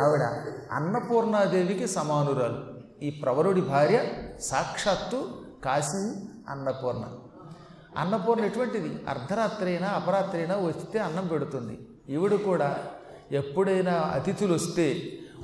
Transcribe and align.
ఆవిడ 0.00 0.22
అన్నపూర్ణాదేవికి 0.72 1.86
సమానురాలు. 1.86 2.60
ఈ 3.02 3.10
ప్రవరుడి 3.10 3.60
భార్య 3.60 4.04
సాక్షాత్తు 4.40 5.28
కాశీ 5.64 6.04
అన్నపూర్ణ. 6.48 7.04
అన్నపూర్ణ 7.98 8.44
ఎటువంటిది? 8.44 8.90
అర్ధరాత్రి 9.08 9.70
అయినా 9.70 9.88
అపరాత్రి 9.88 10.40
అయినా 10.40 10.56
వస్తే 10.56 10.98
అన్నం 10.98 11.26
పెడుతుంది. 11.26 11.78
ఈవిడ 12.08 12.34
కూడా 12.34 12.76
ఎప్పుడైనా 13.32 13.92
అతిథులు 13.92 14.54
వస్తే 14.54 15.02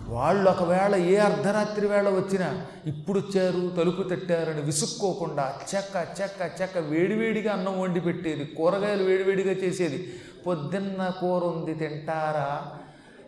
వాళ్ళు 0.08 0.50
ఒకవేళ 0.50 0.94
ఏ 0.96 1.16
అర్ధరాత్రి 1.16 1.86
వేళ 1.86 2.08
వచ్చినా 2.08 2.66
ఇప్పుడు 2.86 3.18
వచ్చారు 3.18 3.72
తలుపు 3.76 4.02
తట్టారని 4.02 4.62
విసుక్కోకుండా 4.62 5.54
చెక్క 5.74 6.06
చెక్క 6.20 6.62
చెక్క 6.62 6.78
వేడివేడిగా 6.78 7.52
అన్నం 7.52 7.80
వండి 7.80 8.00
పెట్టేది 8.00 8.44
కూరగాయలు 8.44 9.02
వేడివేడిగా 9.02 9.52
చేసేది. 9.52 10.14
పొద్దున్న 10.46 11.12
కూర 11.20 11.44
ఉంది 11.44 11.74
తింటారా? 11.74 12.77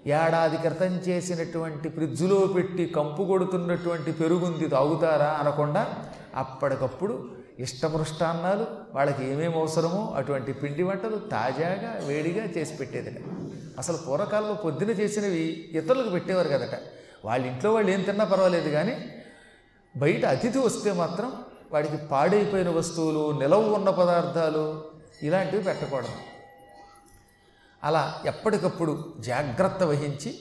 ఏడాది 0.06 0.56
క్రితం 0.56 0.92
చేసినటువంటి 1.08 1.88
ఫ్రిడ్జ్లో 1.88 2.46
పెట్టి 2.46 2.86
కంపు 2.86 3.22
కొడుతున్నటువంటి 3.22 4.12
పెరుగుంది 4.12 4.68
తాగుతారా 4.68 5.28
అనకుండా 5.28 5.86
అప్పటికప్పుడు 6.36 7.40
ఇష్టపృష్టాన్నాలు 7.60 8.66
వాళ్ళకి 8.94 9.24
ఏమేమి 9.30 9.54
అవసరమో 9.54 10.14
అటువంటి 10.16 10.52
పిండి 10.52 10.82
వంటలు 10.82 11.16
తాజాగా 11.16 12.00
వేడిగా 12.06 12.44
చేసి 12.44 12.76
పెట్టేదట. 12.76 13.18
అసలు 13.78 13.96
పూర్వకాలంలో 13.96 14.54
పొద్దున 14.54 14.90
చేసినవి 14.90 15.68
ఇతరులకు 15.72 16.10
పెట్టేవారు 16.10 16.48
కదట. 16.48 16.74
వాళ్ళ 17.24 17.46
ఇంట్లో 17.46 17.72
వాళ్ళు 17.72 17.90
ఏం 17.90 18.02
తిన్నా 18.02 18.24
పర్వాలేదు 18.24 18.70
కానీ 18.70 18.94
బయట 19.96 20.24
అతిథి 20.24 20.58
వస్తే 20.58 20.92
మాత్రం 20.92 21.32
వాడికి 21.72 21.96
పాడైపోయిన 22.10 22.68
వస్తువులు 22.68 23.38
నిలవ 23.38 23.74
ఉన్న 23.74 23.90
పదార్థాలు 23.90 24.84
ఇలాంటివి 25.22 25.62
పెట్టకూడదు. 25.62 26.39
అలా 27.84 28.22
ఎప్పటికప్పుడు 28.26 29.14
జాగ్రత్త 29.18 29.82
వహించి 29.82 30.38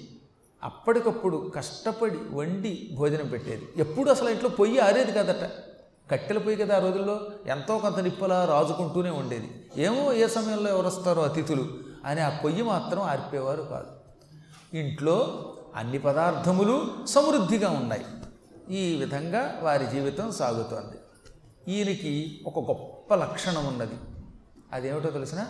అప్పటికప్పుడు 0.64 1.52
కష్టపడి 1.56 2.18
వండి 2.18 2.90
భోజనం 2.98 3.30
పెట్టేది. 3.30 3.68
ఎప్పుడు 3.78 4.12
అసలు 4.12 4.30
ఇంట్లో 4.30 4.50
పొయ్యి 4.50 4.80
ఆరేది 4.80 5.12
కదట. 5.12 5.50
కట్టెల 6.12 6.38
పొయ్యి 6.38 6.60
కదా 6.60 6.76
ఆ 6.76 6.80
రోజుల్లో 6.80 7.22
ఎంతో 7.48 7.78
కొంత 7.78 8.00
నిప్పులా 8.00 8.46
రాజుకుంటూనే 8.46 9.10
ఉండేది 9.10 9.70
ఏమో 9.78 10.14
ఏ 10.14 10.28
సమయంలో 10.28 10.70
ఎవరు 10.70 10.88
వస్తారో 10.88 11.22
అతిథులు 11.22 11.80
అని 12.06 12.22
ఆ 12.22 12.30
పొయ్యి 12.44 12.62
మాత్రం 12.62 13.02
ఆర్పేవారు 13.02 13.62
కాదు. 13.62 13.88
ఇంట్లో 14.78 15.46
అన్ని 15.76 16.00
పదార్థములు 16.00 17.06
సమృద్ధిగా 17.06 17.70
ఉన్నాయి. 17.70 18.06
ఈ 18.76 18.96
విధంగా 18.96 19.60
వారి 19.62 19.88
జీవితం 19.88 20.32
సాగుతోంది. 20.32 20.98
ఈయనకి 21.76 22.42
ఒక 22.46 22.60
గొప్ప 22.60 23.16
లక్షణం 23.16 23.66
ఉన్నది. 23.66 23.96
అదేమిటో 24.74 25.10
తెలిసిన? 25.10 25.46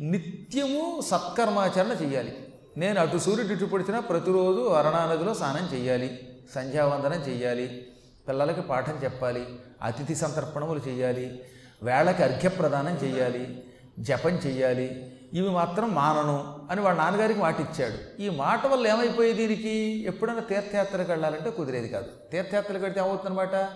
నిత్యము 0.00 1.00
సత్కర్మాచరణ 1.00 2.06
చేయాలి 2.06 2.36
నేను 2.76 3.00
అటు 3.00 3.18
సూర్యుడు 3.18 3.52
ఇటు 3.52 3.64
పడిచినా 3.64 4.00
ప్రతిరోజు 4.00 4.68
అరణానదిలో 4.68 5.34
స్నానం 5.34 5.78
చేయాలి 5.78 6.20
సంధ్యావందనం 6.54 7.20
చేయాలి 7.20 7.86
పిల్లలకి 8.28 8.60
పాఠం 8.60 8.98
చెప్పాలి. 9.04 9.46
అతిథి 9.82 10.14
సంతర్పణములు 10.14 10.80
చేయాలి 10.88 11.40
వేళకి 11.82 12.22
అర్ఘ్యప్రదానం 12.22 12.94
చేయాలి 13.04 13.64
జపం 13.98 14.30
చెయ్యాలి. 14.30 15.12
ఇవి 15.32 15.48
మాత్రం 15.48 15.94
మానను 15.94 16.66
అని 16.70 16.80
వాడు 16.80 16.96
నాన్నగారికి 16.96 17.40
మాట 17.40 17.60
ఇచ్చాడు. 17.60 18.22
ఈ 18.22 18.28
మాట 18.28 18.66
వల్ల 18.66 18.86
ఏమైపోయేది 18.86 19.46
దీనికి? 19.46 20.04
ఎప్పుడైనా 20.06 20.40
తీర్థయాత్రకు 20.40 21.12
వెళ్ళాలంటే 21.12 21.50
కుదిరేది 21.50 21.88
కాదు. 21.88 22.06
తీర్థయాత్రకు 22.32 22.82
వెళ్తే 22.82 23.00
ఏమవుతుందన్నమాట? 23.00 23.68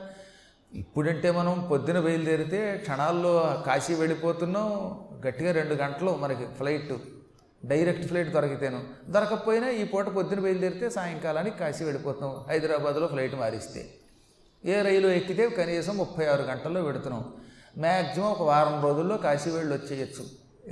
ఇప్పుడంటే 0.74 1.30
మనం 1.30 1.68
పొద్దున 1.70 2.00
బయలుదేరితే 2.00 2.76
క్షణాల్లో 2.76 3.62
కాశీ 3.66 3.94
వెళ్ళిపోతున్నాం 3.94 4.68
గట్టిగా 5.26 5.52
రెండు 5.52 5.74
గంటలు 5.74 6.16
మనకి 6.16 6.44
ఫ్లైట్ 6.44 6.92
డైరెక్ట్ 7.64 8.06
ఫ్లైట్ 8.06 8.30
దొరికితేను. 8.30 8.82
దొరకకపోయినా 9.08 9.68
ఈ 9.68 9.84
పూట 9.84 10.08
పొద్దున 10.08 10.40
బయలుదేరితే 10.40 10.90
సాయంకాలానికి 10.90 11.58
కాశీ 11.58 11.84
వెళ్ళిపోతున్నాం 11.84 12.44
హైదరాబాద్లో 12.48 13.06
ఫ్లైట్ 13.06 13.34
మారిస్తే. 13.34 13.90
ఏ 14.64 14.82
రైలు 14.82 15.08
ఎక్కితే 15.08 15.48
కనీసం 15.48 15.96
ముప్పై 15.96 16.26
ఆరు 16.26 16.42
గంటల్లో 16.42 16.82
పెడుతున్నాం. 16.82 17.24
మ్యాక్సిమం 17.78 18.26
ఒక 18.26 18.42
వారం 18.42 18.82
రోజుల్లో 18.82 19.16
కాశీ 19.16 19.50
వెళ్ళి 19.50 19.74
వచ్చేయచ్చు 19.74 20.24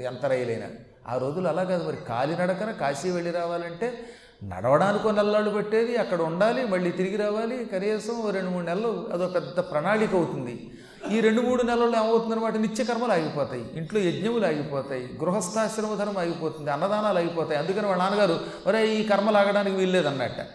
ఎంత 0.02 0.26
రైలైనా. 0.26 0.70
ఆ 1.08 1.16
రోజులు 1.16 1.48
అలా 1.48 1.64
కాదు 1.64 1.88
మరి 1.88 1.96
కాలినడకన 1.96 2.70
కాశీ 2.70 3.10
వెళ్ళి 3.10 3.30
రావాలంటే 3.30 3.98
నడవడానికి 4.44 5.12
నెలలు 5.12 5.50
పెట్టేది 5.50 5.96
అక్కడ 5.96 6.22
ఉండాలి 6.22 6.66
మళ్ళీ 6.66 6.90
తిరిగి 6.90 7.16
రావాలి 7.16 7.64
కనీసం 7.64 8.14
ఓ 8.14 8.30
రెండు 8.30 8.50
మూడు 8.50 8.64
నెలలు 8.64 9.08
అదో 9.12 9.26
పెద్ద 9.26 9.60
ప్రణాళిక 9.60 10.14
అవుతుంది. 10.14 10.70
ఈ 11.10 11.20
రెండు 11.20 11.40
మూడు 11.40 11.62
నెలల్లో 11.62 12.04
ఏమవుతుందన్నమాట? 12.04 12.56
నిత్యకర్మలు 12.56 13.12
ఆగిపోతాయి 13.12 13.70
ఇంట్లో 13.74 14.00
యజ్ఞములు 14.00 14.46
ఆగిపోతాయి 14.46 15.18
గృహస్థాశ్రమ 15.20 15.94
ధర్మం 15.94 16.18
ఆగిపోతుంది 16.18 16.70
అన్నదానాలు 16.70 17.18
ఆగిపోతాయి. 17.18 17.58
అందుకని 17.58 17.86
వాళ్ళ 17.86 18.02
నాన్నగారు 18.02 18.40
మరే 18.66 18.94
ఈ 18.94 19.08
కర్మలు 19.08 19.36
ఆగడానికి 19.36 19.76
వీల్లేదన్నట్ట. 19.76 20.46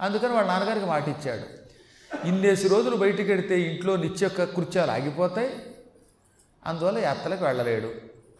అందుకని 0.00 0.32
వాళ్ళ 0.32 0.48
నాన్నగారికి 0.48 0.86
మాట 0.86 1.08
ఇచ్చాడు. 1.08 1.58
ఇన్నేసి 2.28 2.68
రోజులు 2.68 2.96
బయటికి 2.96 3.30
వెడితే 3.30 3.60
ఇంట్లో 3.60 3.96
నిత్య 3.96 4.28
కృత్యాలు 4.28 4.90
ఆగిపోతాయి. 4.90 5.50
అందువల్ల 6.66 6.98
యాత్రలకు 6.98 7.44
వెళ్ళలేడు. 7.44 7.90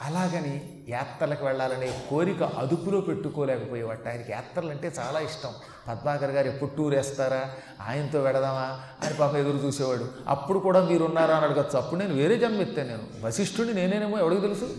అలాగని 0.03 0.78
యాత్రలకు 0.89 1.47
వెళ్ళాలనే 1.47 2.01
కోరిక 2.11 2.43
అదుపులో 2.43 3.01
పెట్టుకోలేకపోయేవాట 3.01 4.09
ఆయనకి 4.09 4.33
యాత్రలు 4.33 4.71
అంటే 4.71 4.93
చాలా 4.99 5.21
ఇష్టం. 5.21 5.51
పద్మాకర్ 5.89 6.31
గారు 6.31 6.49
ఎప్పుడు 6.49 6.71
టూర్ 6.77 6.95
వేస్తారా? 6.95 7.51
ఆయనతో 7.89 8.21
వెడదామా? 8.21 8.81
అని 9.07 9.15
పాప 9.15 9.35
ఎదురు 9.35 9.57
చూసేవాడు. 9.57 10.09
అప్పుడు 10.29 10.59
కూడా 10.59 10.85
మీరు 10.85 11.05
ఉన్నారా 11.05 11.37
అని 11.37 11.47
అడగచ్చు. 11.47 11.79
అప్పుడు 11.79 12.01
నేను 12.01 12.15
వేరే 12.15 12.39
జన్మ 12.39 12.61
ఎత్తాను 12.61 12.89
నేను. 12.89 13.27
వశిష్ఠుడిని 13.27 13.75
నేనేనేమో 13.75 14.19
ఎవడికి 14.19 14.41
తెలుసు? 14.41 14.77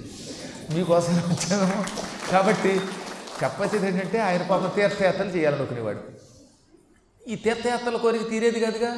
మీకోసం 0.74 1.14
వచ్చానేమో. 1.14 1.84
కాబట్టి 2.31 2.81
చెప్పేది 3.44 3.88
ఏంటంటే 3.88 4.19
ఆయన 4.19 4.42
పాప 4.42 4.75
తీర్థయాత్రలు 4.75 5.30
చేయాలనుకునేవాడు. 5.30 6.00
ఈ 7.28 7.36
తీర్థయాత్రల 7.36 7.98
కోరిక 7.98 8.30
తీరేది 8.30 8.59
కాదుగా? 8.59 8.98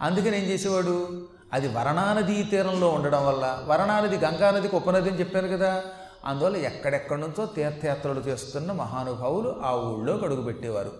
అందుకని 0.00 0.44
ఏం 0.44 0.44
చేసేవాడు? 0.44 1.26
అది 1.52 1.68
వరణానదీ 1.68 2.42
తీరంలో 2.42 2.88
ఉండడం 2.88 3.26
వల్ల 3.26 3.62
వరణానది 3.66 4.16
గంగానదికి 4.16 4.76
ఉపనది 4.76 5.10
అని 5.10 5.18
చెప్పాను 5.18 5.48
కదా 5.48 5.82
అందువల్ల 6.26 6.56
ఎక్కడెక్కడి 6.56 7.20
నుంచో 7.20 7.46
తీర్థయాత్రలు 7.46 8.20
చేస్తున్న 8.20 8.72
మహానుభావులు 8.72 9.56
ఆ 9.62 9.76
ఊళ్ళో 9.76 10.18
అడుగుపెట్టేవారు. 10.18 10.92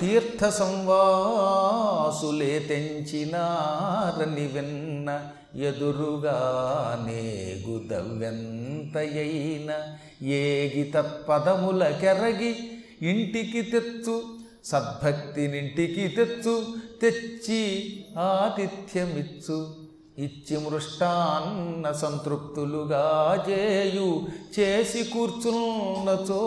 తీర్థ 0.00 0.48
సంవాసులే 0.48 2.58
తెంచినారని 2.58 4.46
విన్న 4.46 5.20
ఎదురుగానే 5.54 7.56
గుదవ్యంతయైన 7.68 9.96
ఏగి 10.26 10.92
తత్పదముల 10.94 11.88
కెరగి 11.88 12.80
ఇంటికి 13.02 13.62
తెచ్చు 13.62 14.22
సద్భక్తినింటికి 14.64 16.08
తెచ్చు 16.08 16.66
తెచ్చి 17.02 18.04
ఆతిథ్యమిచ్చు. 18.18 19.79
ఇచ్చి 20.20 20.70
మృష్టాన్న 20.70 21.92
సంతృప్తులుగా 21.92 23.06
చేయు 23.48 24.22
చేసి 24.58 25.02
కూర్చున్నచో 25.04 26.42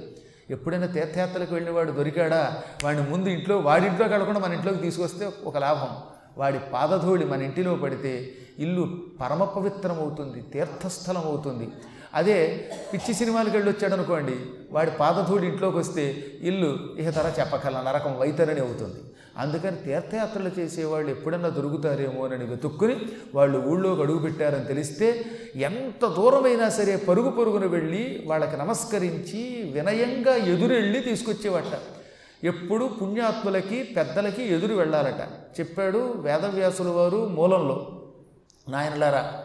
ఎప్పుడైనా 0.50 0.86
తీర్థయాత్రలకు 0.86 1.54
వెళ్ళినవాడు 1.54 1.92
దొరికాడా? 1.92 2.62
వాడిని 2.84 3.10
ముందు 3.10 3.30
ఇంట్లో 3.30 3.58
వాడింట్లోకి 3.58 4.14
కడకుండా 4.14 4.40
మన 4.40 4.54
ఇంట్లోకి 4.54 4.80
తీసుకొస్తే 4.80 5.32
ఒక 5.44 5.58
లాభం. 5.58 5.90
వాడి 6.38 6.60
పాదధూళి 6.60 7.26
మన 7.26 7.42
ఇంటిలో 7.42 7.76
పడితే 7.76 8.34
ఇల్లు 8.60 8.98
పరమ 9.22 9.44
పవిత్రం 9.44 10.00
అవుతుంది 10.00 10.42
తీర్థస్థలం 10.42 11.22
అవుతుంది. 11.22 11.70
అదే 12.14 12.70
పిచ్చి 12.94 13.14
సినిమాలకు 13.14 13.54
వెళ్ళి 13.54 13.72
వచ్చాడు 13.72 13.94
అనుకోండి 13.94 14.36
వాడి 14.72 14.92
పాదధూళి 14.92 15.48
ఇంట్లోకి 15.48 15.78
వస్తే 15.78 16.26
ఇల్లు 16.42 16.80
ఇక 17.00 17.10
తర 17.10 17.34
చెప్పకల 17.40 17.84
నరకం 17.88 18.20
వైతరని 18.20 18.60
అవుతుంది. 18.60 19.00
అందుకని 19.38 19.75
తీర్థయాత్రలు 19.75 20.59
చేసేవాళ్ళు 20.59 21.09
ఎప్పుడన్నా 21.09 21.50
దొరుకుతారేమోనని 21.50 22.45
వెతుక్కుని 22.45 22.95
వాళ్ళు 23.35 23.59
ఊళ్ళోకి 23.59 24.01
అడుగు 24.01 24.18
పెట్టారని 24.18 24.65
తెలిస్తే 24.65 25.25
ఎంత 25.56 26.07
దూరమైనా 26.07 26.69
సరే 26.69 26.95
పరుగు 26.95 27.30
పరుగున 27.30 27.65
వెళ్ళి 27.65 28.24
వాళ్ళకి 28.25 28.57
నమస్కరించి 28.57 29.71
వినయంగా 29.74 30.35
ఎదురెళ్ళి 30.35 31.00
తీసుకొచ్చేవట. 31.00 31.80
ఎప్పుడు 32.44 32.85
పుణ్యాత్ములకి 32.85 33.83
పెద్దలకి 33.83 34.44
ఎదురు 34.44 34.74
వెళ్ళాలట. 34.75 35.27
చెప్పాడు 35.59 36.13
వేదవ్యాసుల 36.18 36.88
వారు 36.88 37.27
మూలంలో. 37.27 38.01
నాయనలారా 38.69 39.43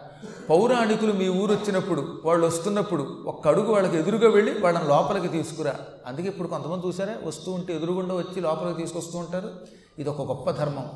పౌరాణికులు 0.50 1.12
మీ 1.12 1.28
ఊరు 1.28 1.52
వచ్చినప్పుడు 1.52 2.22
వాళ్ళు 2.24 2.46
వస్తున్నప్పుడు 2.46 3.24
ఒక్క 3.26 3.48
అడుగు 3.48 3.72
వాళ్ళకి 3.72 3.96
ఎదురుగా 3.98 4.30
వెళ్ళి 4.30 4.60
వాళ్ళని 4.60 4.88
లోపలికి 4.88 5.28
తీసుకురా. 5.28 5.74
అందుకే 6.06 6.28
ఇప్పుడు 6.28 6.48
కొంతమంది 6.48 6.86
చూసారా? 6.86 7.16
వస్తూ 7.24 7.52
ఉంటే 7.52 7.76
ఎదురుగుండా 7.76 8.14
వచ్చి 8.14 8.40
లోపలికి 8.40 8.82
తీసుకొస్తూ 8.82 9.18
ఉంటారు. 9.18 9.50
ఇది 9.98 10.08
ఒక 10.08 10.22
గొప్ప 10.22 10.50
ధర్మం. 10.50 10.90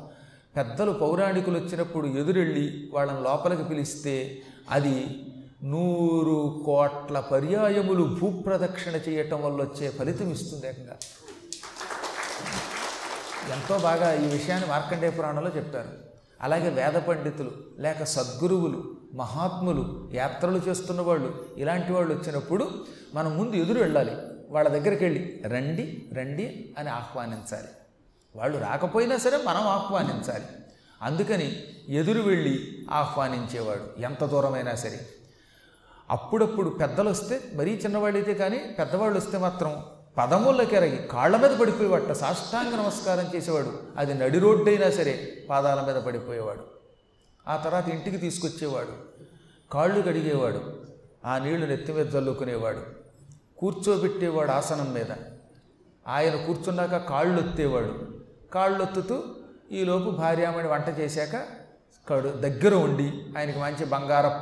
పెద్దలు 0.55 0.91
పౌరాణికులు 0.91 1.57
వచ్చినప్పుడు 1.59 2.07
ఎదురెళ్ళి 2.07 2.91
వాళ్ళని 2.93 3.21
లోపలికి 3.21 3.63
పిలిస్తే 3.63 4.41
అది 4.69 5.21
నూరు 5.63 6.63
కోట్ల 6.65 7.19
పర్యాయములు 7.19 8.03
భూప్రదక్షిణ 8.03 8.95
చేయటం 8.95 9.43
వల్ల 9.43 9.61
వచ్చే 9.61 9.89
ఫలితం 9.89 10.31
ఇస్తుంది 10.31 10.67
ఏకంగా. 10.67 10.97
ఎంతో 13.53 13.77
బాగా 13.79 14.13
ఈ 14.13 14.27
విషయాన్ని 14.27 14.69
మార్కండేయ 14.69 15.09
పురాణంలో 15.09 15.51
చెప్పారు 15.57 16.12
అలాగే 16.43 16.69
వేద 16.69 17.01
పండితులు 17.01 17.51
లేక 17.79 18.03
సద్గురువులు 18.03 18.97
మహాత్ములు 19.13 20.09
యాత్రలు 20.13 20.57
చేస్తున్న 20.57 21.01
వాళ్ళు 21.01 21.45
ఇలాంటి 21.57 21.93
వాళ్ళు 21.93 22.15
వచ్చినప్పుడు 22.15 22.85
మనం 23.13 23.37
ముందు 23.37 23.55
ఎదురు 23.55 23.79
వెళ్ళాలి. 23.79 24.11
వాళ్ళ 24.49 24.69
దగ్గరికి 24.69 25.03
వెళ్ళి 25.03 25.43
రండి 25.45 26.09
రండి 26.13 26.75
అని 26.79 26.89
ఆహ్వానించాలి. 26.89 27.67
వాళ్ళు 28.35 28.57
రాకపోయినా 28.57 29.17
సరే 29.17 29.37
మనం 29.37 29.67
ఆహ్వానించాలి. 29.67 30.45
అందుకని 31.01 31.63
ఎదురు 31.89 32.21
వెళ్ళి 32.21 32.85
ఆహ్వానించేవాడు 32.91 34.01
ఎంత 34.01 34.25
దూరమైనా 34.25 34.75
సరే. 34.75 35.07
అప్పుడప్పుడు 36.09 36.69
పెద్దలు 36.69 37.09
వస్తే 37.09 37.41
మరీ 37.55 37.71
చిన్నవాళ్ళైతే 37.71 38.33
కానీ 38.33 38.57
పెద్దవాళ్ళు 38.57 39.17
వస్తే 39.17 39.37
మాత్రం 39.37 39.83
పదముళ్ళకి 40.17 40.75
ఎరగి 40.75 41.07
కాళ్ళ 41.07 41.37
మీద 41.37 41.59
పడిపోయేవాట 41.59 42.11
సాష్టాంగ 42.11 42.75
నమస్కారం 42.75 43.25
చేసేవాడు. 43.35 43.73
అది 43.97 44.13
నడి 44.13 44.39
రోడ్డైనా 44.39 44.89
సరే 44.89 45.45
పాదాల 45.49 45.81
మీద 45.81 45.95
పడిపోయేవాడు. 45.95 46.63
ఆ 47.47 47.57
తర్వాత 47.57 47.89
ఇంటికి 47.89 48.17
తీసుకొచ్చేవాడు. 48.17 49.23
కాళ్ళు 49.71 50.01
కడిగేవాడు. 50.01 50.61
ఆ 51.25 51.37
నీళ్ళు 51.37 51.65
నెత్తి 51.65 51.93
మీద 51.93 52.15
చల్లుకునేవాడు 52.15 52.81
కూర్చోబెట్టేవాడు 53.57 54.51
ఆసనం 54.51 54.93
మీద. 54.93 55.11
ఆయన 56.07 56.45
కూర్చున్నాక 56.45 56.97
కాళ్ళు 56.97 57.47
ఒత్తేవాడు 57.47 58.07
కాళ్ళు 58.53 58.83
ఒత్తుతూ 58.83 59.23
ఈలోపు 59.71 60.09
భార్యామణి 60.09 60.67
వంట 60.67 60.99
చేశాక 60.99 61.43
కడు 62.09 62.29
దగ్గర 62.29 62.73
ఉండి 62.75 63.13
ఆయనకి 63.37 63.59
మంచి 63.59 63.85
బంగారపు 63.85 64.41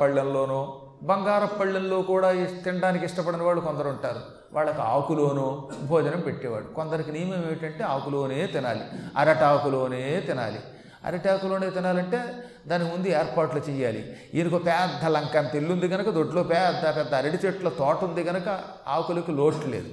పళ్ళెంలోనో 1.46 2.02
కూడా 2.02 2.32
తినడానికి 2.48 3.06
ఇష్టపడిన 3.06 3.42
వాళ్ళు 3.42 3.62
కొందరు 3.62 3.90
ఉంటారు. 3.90 4.20
వాళ్ళకి 4.54 4.82
ఆకులోనో 4.82 5.70
భోజనం 5.84 6.20
పెట్టేవాడు. 6.20 6.64
కొందరికి 6.64 7.12
నియమం 7.12 7.34
ఏమిటంటే 7.34 7.84
ఆకులోనే 7.84 8.46
తినాలి. 8.48 8.82
అరటాకులోనే 9.18 10.24
తినాలి. 10.28 10.60
అరటాకులోనే 11.06 11.70
తినాలంటే 11.70 12.22
దాని 12.68 12.84
ముందు 12.84 13.08
ఏర్పాట్లు 13.08 13.62
చేయాలి 13.70 14.16
ఈయనకు 14.34 14.58
పెద్ద 14.58 15.06
లంక 15.06 15.38
అంత 15.38 15.56
ఇల్లుంది 15.56 15.88
కనుక 15.88 16.10
దొడ్లో 16.10 16.44
పెద్ద 16.44 16.98
పెద్ద 16.98 17.16
అరటి 17.16 17.48
చెట్ల 17.48 17.70
తోట 17.70 18.04
ఉంది 18.04 18.24
కనుక 18.24 18.60
ఆకులకు 18.88 19.32
లోటు 19.32 19.68
లేదు. 19.68 19.90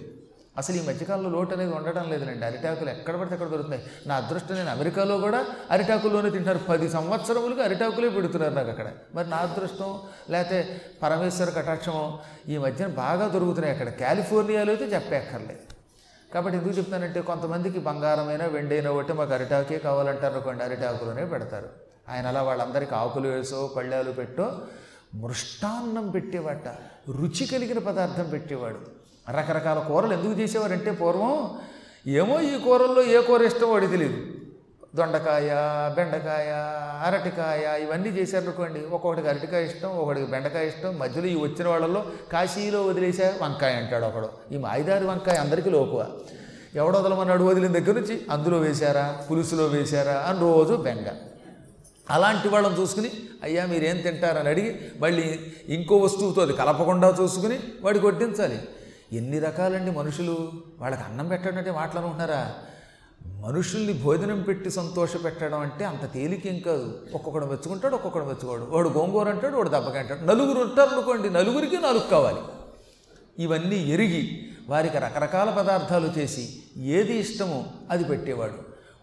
అసలు 0.59 0.77
ఈ 0.77 0.87
మధ్యకాలంలో 0.87 1.31
లోటు 1.31 1.55
అనేది 1.55 1.73
ఉండటం 1.73 2.11
లేదండి 2.11 2.47
అరిటాకులు 2.47 2.91
ఎక్కడ 2.91 3.17
పడితే 3.17 3.35
అక్కడ 3.35 3.49
దొరుకుతున్నాయి. 3.49 3.83
నా 4.07 4.15
అదృష్టం 4.15 4.55
నేను 4.55 4.71
అమెరికాలో 4.71 5.19
కూడా 5.19 5.47
అరిటాకుల్లోనే 5.71 6.31
తింటున్నారు. 6.31 6.59
పది 6.59 6.89
సంవత్సరములుగా 6.89 7.65
అరిటాకులే 7.65 8.09
పెడుతున్నారు 8.09 8.55
నాకు 8.55 8.69
అక్కడ. 8.69 8.93
మరి 9.15 9.31
నా 9.31 9.37
అదృష్టం 9.37 10.01
లేకపోతే 10.31 10.81
పరమేశ్వర 11.03 11.51
కటాక్షమో 11.51 12.19
ఈ 12.49 12.59
మధ్యన 12.59 12.89
బాగా 12.89 13.29
దొరుకుతున్నాయి 13.29 13.75
అక్కడ. 13.75 14.07
కాలిఫోర్నియాలో 14.07 14.73
అయితే 14.73 14.85
చెప్పేక్కర్లేదు. 14.85 15.61
కాబట్టి 16.35 16.59
ఎందుకు 16.59 16.79
చెప్తానంటే 16.79 17.21
కొంతమందికి 17.21 17.79
బంగారమైన 17.79 18.47
వెండైన 18.47 18.89
ఒకటి 18.89 19.13
మాకు 19.13 19.35
అరిటాకే 19.35 19.79
కావాలంటారు 19.79 20.33
అనుకోండి 20.33 20.65
అరిటాకులోనే 20.65 21.25
పెడతారు. 21.25 21.69
ఆయన 22.09 22.27
అలా 22.27 22.43
వాళ్ళందరికీ 22.43 22.95
ఆకులు 22.95 23.29
వేసో 23.29 23.71
పళ్ళాలు 23.77 24.13
పెట్టో 24.13 24.59
మృష్టాన్నం 25.15 26.11
పెట్టేవాట 26.11 26.69
రుచి 27.09 27.47
కలిగిన 27.47 27.79
పదార్థం 27.79 28.29
పెట్టేవాడు. 28.31 28.98
రకరకాల 29.31 29.79
కూరలు 29.79 30.13
ఎందుకు 30.13 30.41
చేసేవారంటే 30.41 30.91
పూర్వం 30.91 31.51
ఏమో 32.07 32.41
ఈ 32.41 32.59
కూరల్లో 32.59 33.03
ఏ 33.03 33.21
కూర 33.21 33.43
ఇష్టం 33.43 33.71
వాడి 33.71 33.87
తెలియదు 33.87 34.17
దొండకాయ 34.95 35.49
బెండకాయ 35.95 36.53
అరటికాయ 37.07 37.83
ఇవన్నీ 37.83 38.09
చేశారనుకోండి 38.09 38.81
ఒక్కొక్కడికి 38.81 39.29
అరటికాయ 39.29 39.65
ఇష్టం 39.65 39.89
ఒకడికి 39.89 40.27
బెండకాయ 40.27 40.67
ఇష్టం 40.67 40.99
మధ్యలో 40.99 41.27
ఈ 41.27 41.35
వచ్చిన 41.35 41.69
వాళ్ళలో 41.69 42.05
కాశీలో 42.33 42.83
వదిలేసా 42.83 43.35
వంకాయ 43.43 43.73
అంటాడు 43.73 44.05
ఒకడు. 44.05 44.29
ఈ 44.53 44.59
మాయిదారి 44.59 45.07
వంకాయ 45.07 45.37
అందరికీ 45.37 45.71
లోకువ. 45.71 46.07
ఎవడో 46.75 46.99
వదలమన్నాడు 46.99 47.45
వదిలిన 47.45 47.73
దగ్గర 47.73 47.93
నుంచి? 48.01 48.21
అందులో 48.31 48.59
వేశారా? 48.59 49.19
పులుసులో 49.31 49.67
వేశారా? 49.67 50.13
అని 50.13 50.41
రోజు 50.41 50.75
బెంగ. 50.75 51.07
అలాంటి 52.11 52.49
వాళ్ళని 52.49 52.81
చూసుకుని 52.81 53.11
అయ్యా 53.43 53.67
మీరేం 53.67 53.97
తింటారని 53.97 54.49
అడిగి 54.49 54.81
మళ్ళీ 55.01 55.41
ఇంకో 55.69 55.97
వస్తువుతో 55.97 56.43
అది 56.43 56.53
కలపకుండా 56.53 57.17
చూసుకుని 57.23 57.59
వాడికి 57.83 58.07
వడ్డించాలి. 58.07 58.59
ఎన్ని 59.13 59.39
రకాలండి 59.39 59.91
మనుషులు? 59.91 60.53
వాళ్ళకి 60.79 61.03
అన్నం 61.03 61.29
పెట్టడం 61.29 61.59
అంటే 61.59 61.71
మాటలు 61.71 61.99
అనుకుంటున్నారా? 61.99 62.55
మనుషుల్ని 63.27 63.93
భోజనం 63.93 64.43
పెట్టి 64.43 64.71
సంతోష 64.71 65.25
పెట్టడం 65.25 65.61
అంటే 65.61 65.85
అంత 65.85 66.13
తేలికేం 66.13 66.59
కాదు. 66.59 67.01
ఒక్కొక్కడు 67.15 67.47
మెచ్చుకుంటాడు 67.47 67.95
ఒక్కొక్కడు 67.95 68.25
మెచ్చుకోడు. 68.25 68.67
వాడు 68.71 68.89
గోంగూర 68.89 69.31
అంటాడు 69.31 69.57
వాడు 69.57 69.69
దెబ్బకి 69.69 69.99
అంటాడు 69.99 70.21
నలుగురు 70.21 70.59
ఉంటారు 70.61 70.89
అనుకోండి 70.89 71.31
నలుగురికి 71.31 71.77
నాలుగు 71.77 72.11
కావాలి. 72.11 72.41
ఇవన్నీ 73.39 73.77
ఎరిగి 73.77 74.49
వారికి 74.69 74.99
రకరకాల 74.99 75.51
పదార్థాలు 75.51 76.13
చేసి 76.19 76.63
ఏది 76.77 77.19
ఇష్టమో 77.19 77.65
అది 77.91 78.05
పెట్టేవాడు. 78.05 78.55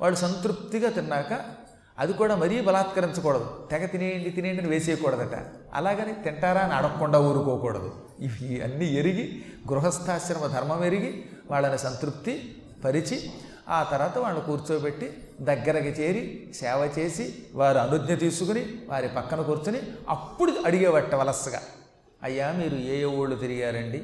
వాడు 0.02 0.16
సంతృప్తిగా 0.16 0.90
తిన్నాక 0.90 1.55
అది 2.00 2.14
కూడా 2.14 2.36
మరీ 2.36 2.62
బలాత్కరించకూడదు. 2.62 3.68
తెగ 3.72 3.86
తినేయండి 3.86 4.30
తినేయండి 4.30 4.62
అని 4.62 4.72
వేసేయకూడదట. 4.72 5.36
అలాగని 5.74 6.14
తింటారా 6.24 6.62
అని 6.62 6.74
అడగకుండా 6.74 7.20
ఊరుకోకూడదు. 7.20 7.92
ఇవి 8.20 8.62
అన్నీ 8.62 8.86
ఎరిగి 8.86 9.46
గృహస్థాశ్రమ 9.72 10.48
ధర్మం 10.48 10.84
ఎరిగి 10.84 11.26
వాళ్ళని 11.52 11.78
సంతృప్తి 11.78 12.62
పరిచి 12.84 13.32
ఆ 13.70 13.84
తర్వాత 13.84 14.18
వాళ్ళని 14.18 14.46
కూర్చోబెట్టి 14.46 15.14
దగ్గరకి 15.42 15.90
చేరి 15.90 16.54
సేవ 16.56 16.92
చేసి 17.00 17.36
వారు 17.54 17.78
అనుజ్ఞ 17.78 18.14
తీసుకుని 18.14 18.66
వారి 18.88 19.08
పక్కన 19.08 19.42
కూర్చుని 19.42 19.82
అప్పుడు 20.10 20.52
అడిగేవట్ట 20.66 21.16
వలసగా. 21.16 21.62
అయ్యా 22.24 22.52
మీరు 22.52 22.76
ఏ 22.76 23.02
ఏ 23.02 23.06
ఊళ్ళు 23.06 23.36
తిరిగారండి? 23.36 24.04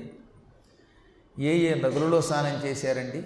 ఏ 1.40 1.54
ఏ 1.58 1.74
నదులలో 1.74 2.22
స్నానం 2.22 2.66
చేశారండి? 2.66 3.24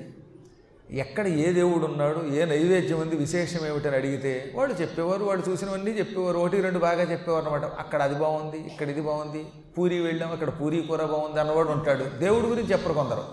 ఎక్కడ 0.91 1.27
ఏ 1.27 1.51
దేవుడు 1.51 1.85
ఉన్నాడు 1.85 2.27
ఏ 2.27 2.45
నైవేద్యం 2.45 2.99
ఉంది 2.99 3.15
విశేషం 3.15 3.67
ఏమిటని 3.67 3.95
అడిగితే 3.95 4.51
వాళ్ళు 4.55 4.81
చెప్పేవారు 4.81 5.23
వాళ్ళు 5.23 5.49
చూసినవన్నీ 5.49 5.91
చెప్పేవారు 5.91 6.37
ఒకటి 6.37 6.61
రెండు 6.61 6.79
బాగా 6.79 7.01
చెప్పేవారు 7.01 7.45
అనమాట 7.45 7.65
అక్కడ 7.65 8.01
అది 8.01 8.15
బాగుంది 8.15 8.57
ఇక్కడ 8.57 8.89
ఇది 8.89 9.01
బాగుంది 9.01 9.45
పూరి 9.77 9.99
వెళ్ళాం 9.99 10.31
అక్కడ 10.31 10.49
పూరి 10.49 10.81
కూర 10.81 11.05
బాగుంది 11.05 11.39
అన్నవాడు 11.39 11.69
ఉంటాడు. 11.69 12.03
దేవుడి 12.03 12.47
గురించి 12.47 12.71
చెప్పరు 12.71 12.93
కొందరు. 12.93 13.23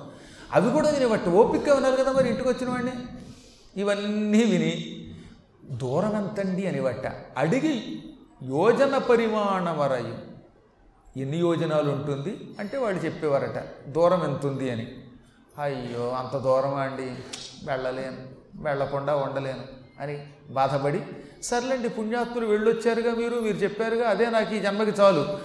అవి 0.53 0.73
కూడా 0.73 0.91
వినేవట్టు 0.91 1.31
ఓపిక 1.31 1.71
ఉన్నారు 1.71 1.97
కదా 1.97 2.13
మరి 2.13 2.29
ఇంటికి 2.29 2.49
వచ్చిన 2.49 2.71
వాడిని? 2.71 2.93
ఇవన్నీ 3.77 4.45
విని 4.45 5.03
దూరం 5.65 6.17
ఎంతండి 6.17 6.67
అనివట్ట 6.67 7.13
అడిగి 7.37 8.03
యోజన 8.43 8.99
పరిమాణమరయు 8.99 10.15
ఎన్ని 11.21 11.39
యోజనాలు 11.39 11.91
ఉంటుంది 11.91 12.55
అంటే 12.59 12.77
వాళ్ళు 12.77 13.05
చెప్పేవారట 13.05 13.59
దూరం 13.89 14.25
ఎంత 14.25 14.47
ఉంది 14.47 14.71
అని. 14.71 15.02
అయ్యో 15.59 16.11
అంత 16.11 16.37
దూరమా 16.37 16.81
అండి? 16.81 17.11
వెళ్ళలేను. 17.71 18.17
వెళ్ళకుండా 18.63 19.17
ఉండలేను 19.17 19.63
అని 20.01 20.27
బాధపడి 20.51 21.01
సర్లేండి 21.43 21.89
పుణ్యాత్ములు 21.89 22.47
వెళ్ళొచ్చారుగా 22.47 23.15
మీరు 23.15 23.35
మీరు 23.35 23.57
చెప్పారుగా 23.57 24.09
అదే 24.09 24.31
నాకు 24.31 24.55
ఈ 24.55 24.61
జన్మకి 24.61 24.91
చాలు. 24.91 25.39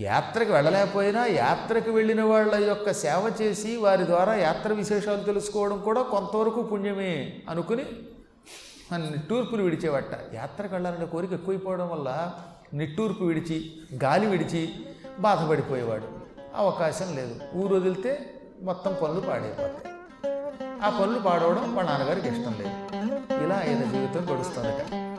యాత్రకు 0.00 0.52
వెళ్ళలేకపోయినా 0.52 1.26
యాత్రకు 1.26 1.90
వెళ్ళిన 1.90 2.22
వాళ్ళ 2.22 2.54
యొక్క 2.54 2.92
సేవ 2.92 3.32
చేసి 3.42 3.76
వారి 3.76 4.06
ద్వారా 4.06 4.34
యాత్ర 4.34 4.72
విశేషాలు 4.72 5.22
తెలుసుకోవడం 5.22 5.80
కూడా 5.80 6.02
కొంతవరకు 6.02 6.62
పుణ్యమే 6.62 7.40
అనుకుని 7.50 7.84
నిట్టూర్పులు 8.92 9.62
విడిచేవట. 9.62 10.34
యాత్రకు 10.34 10.72
వెళ్ళాలనే 10.72 11.06
కోరిక 11.06 11.32
ఎక్కువైపోవడం 11.32 11.88
వల్ల 11.88 12.32
నిట్టూర్పు 12.74 13.24
విడిచి 13.24 13.72
గాలి 14.04 14.26
విడిచి 14.26 14.68
బాధపడిపోయేవాడు. 15.18 16.08
అవకాశం 16.54 17.16
లేదు. 17.16 17.56
ఊరు 17.56 17.74
వదిలితే 17.74 18.38
మొత్తం 18.62 18.96
పనులు 19.02 19.20
పాడైపోతాయి. 19.20 19.94
ఆ 20.82 20.88
పనులు 21.00 21.18
పాడవడం 21.18 21.74
మా 21.74 21.82
నాన్నగారికి 21.82 22.28
ఇష్టం 22.28 22.54
లేదు. 22.58 22.74
ఇలా 23.44 23.56
ఆయన 23.56 23.84
జీవితం 23.90 24.34
గడుస్తుందట. 24.34 25.11